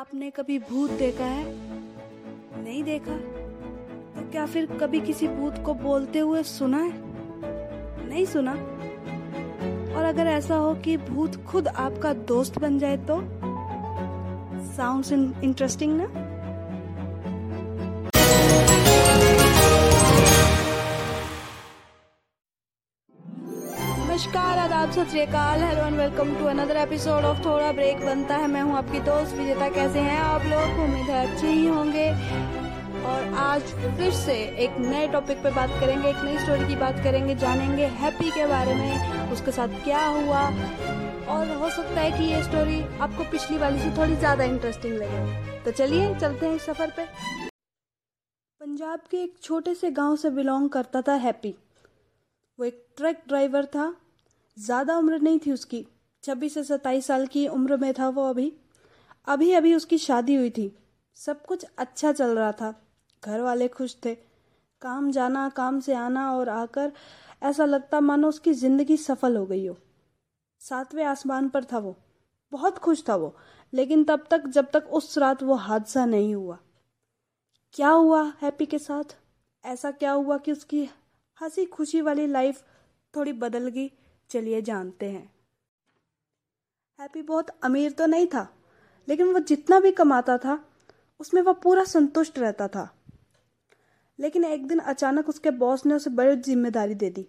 [0.00, 1.44] आपने कभी भूत देखा है?
[2.64, 3.16] नहीं देखा?
[4.16, 6.92] तो क्या फिर कभी किसी भूत को बोलते हुए सुना है?
[8.08, 8.52] नहीं सुना।
[9.96, 13.20] और अगर ऐसा हो कि भूत खुद आपका दोस्त बन जाए तो?
[14.72, 16.29] साउंड्स इंटरेस्टिंग ना?
[24.20, 28.46] नमस्कार, आदाब, सत श्रीकाल hello and welcome to another episode of थोड़ा ब्रेक बनता है।
[28.46, 30.80] मैं हूँ आपकी दोस्त विजेता, कैसे हैं आप लोग?
[30.84, 32.04] उम्मीद है अच्छे ही होंगे।
[33.02, 33.62] और आज
[33.98, 34.34] फिर से
[34.64, 38.46] एक नए टॉपिक पे बात करेंगे, एक नई स्टोरी की बात करेंगे, जानेंगे हैप्पी के
[38.46, 40.42] बारे में, उसके साथ क्या हुआ।
[41.28, 45.62] और हो सकता है कि ये स्टोरी आपको पिछली वाली से थोड़ी ज़्यादा इंटरेस्टिंग लगे।
[45.64, 47.06] तो चलिए, चलते हैं इस सफ़र पे।
[48.60, 51.54] पंजाब के एक छोटे से गाँव से बिलोंग करता था हैप्पी
[52.58, 53.92] वो एक ट्रक ड्राइवर था।
[54.56, 55.86] ज़्यादा उम्र नहीं थी उसकी।
[56.24, 58.52] छब्बीस से सत्ताईस साल की उम्र में था वो अभी।
[59.26, 60.72] अभी अभी उसकी शादी हुई थी।
[61.16, 62.74] सब कुछ अच्छा चल रहा था।
[63.22, 64.14] घर वाले खुश थे।
[64.82, 66.92] काम जाना, काम से आना और आकर
[67.42, 69.76] ऐसा लगता मानो उसकी ज़िंदगी सफल हो गई हो।
[70.60, 71.96] सातवें आसमान पर था वो।
[72.52, 73.36] बहुत खुश था वो।
[73.72, 76.58] लेकिन तब तक, जब तक उस रात वो हादसा नहीं हुआ।
[77.74, 79.16] क्या हुआ हैप्पी के साथ?
[79.64, 80.88] ऐसा क्या हुआ कि उसकी
[81.38, 82.62] हँसी खुशी वाली लाइफ
[83.14, 83.90] थोड़ी बदल गई?
[84.30, 85.30] चलिए जानते हैं।
[86.98, 88.46] हैप्पी बहुत अमीर तो नहीं था,
[89.08, 90.58] लेकिन वो जितना भी कमाता था,
[91.20, 92.88] उसमें वह पूरा संतुष्ट रहता था।
[94.18, 97.26] लेकिन एक दिन अचानक उसके बॉस ने उसे बड़ी ज़िम्मेदारी दे दी।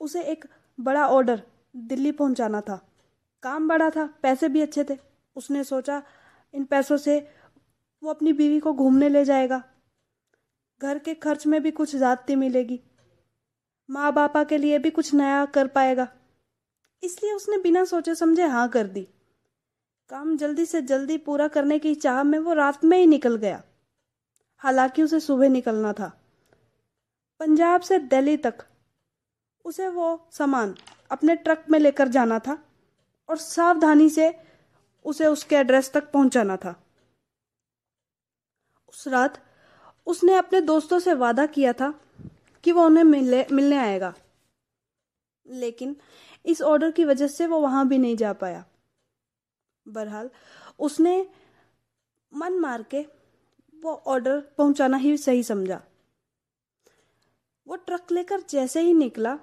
[0.00, 0.44] उसे एक
[0.78, 1.42] बड़ा ऑर्डर
[1.76, 2.76] दिल्ली पहुंचाना था।
[3.42, 4.96] काम बड़ा था, पैसे भी अच्छे थे।
[5.36, 6.02] उसने सोचा,
[6.54, 7.18] इन पैसों से
[8.02, 9.62] वो अपनी बीवी को घूमने ले जाएगा।
[10.80, 12.80] घर के खर्च में भी कुछ ज़्यादती मिलेगी।
[13.90, 16.08] माँ बापा के लिए भी कुछ नया कर पाएगा।
[17.02, 19.08] इसलिए उसने बिना सोचे समझे हाँ कर दी।
[20.08, 23.62] काम जल्दी से जल्दी पूरा करने की चाह में वो रात में ही निकल गया।
[24.58, 26.20] हालाँकि उसे सुबह निकलना था।
[27.40, 28.54] पंजाब से दिल्ली तक
[29.64, 30.74] उसे वो सामान
[31.10, 32.58] अपने ट्रक में लेकर जाना था
[33.28, 34.40] और सावधानी से
[35.04, 36.84] उसे उसके एड्रेस तक पहुंचाना था।
[38.88, 39.42] उस रात
[40.06, 42.00] उसने अपने दोस्तों से वादा किया था
[42.64, 44.14] कि वो उन्हें मिलने मिलने आएगा।
[45.46, 45.96] लेकिन
[46.46, 48.64] इस ऑर्डर की वजह से वो वहाँ भी नहीं जा पाया।
[49.88, 50.30] बहरहाल,
[50.78, 51.30] उसने
[52.34, 53.06] मन मार के
[53.82, 55.82] वो ऑर्डर पहुंचाना ही सही समझा।
[57.66, 59.36] वो ट्रक लेकर जैसे ही निकला,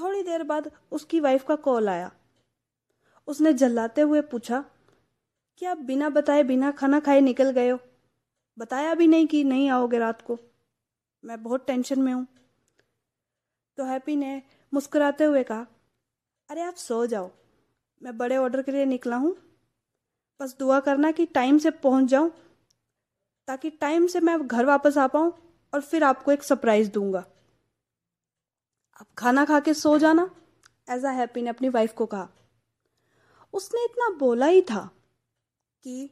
[0.00, 2.12] थोड़ी देर बाद उसकी वाइफ का कॉल आया।
[3.26, 4.64] उसने जल्लाते हुए पूछा
[5.58, 7.78] कि आप बिना बताए, बिना खाना खाए निकल गए हो?
[8.58, 10.38] बताया भी नहीं कि नहीं आओगे रात को?
[11.24, 12.26] मैं बहुत टेंशन में हूँ।
[13.76, 14.42] तो हैप्पी ने
[14.74, 15.66] मुस्कुराते हुए कहा,
[16.50, 17.30] अरे, आप सो जाओ।
[18.02, 19.36] मैं बड़े ऑर्डर के लिए निकला हूँ।
[20.40, 22.30] बस दुआ करना कि टाइम से पहुँच जाऊँ,
[23.46, 27.24] ताकि टाइम से मैं घर वापस आ पाऊँ और फिर आपको एक सरप्राइज़ दूँगा।
[29.00, 30.34] आप खाना खा के सो जाना
[30.88, 32.28] ऐसा हैप्पी ने अपनी वाइफ को कहा।
[33.52, 34.90] उसने इतना बोला ही था
[35.82, 36.10] कि